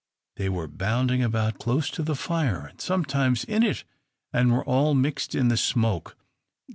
[0.37, 3.83] They were bounding about close to the fire, and sometimes in it,
[4.33, 6.17] and were all mixed in the smoke.